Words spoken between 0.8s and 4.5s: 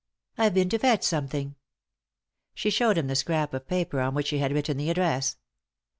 something." She showed him the scrap of paper on which she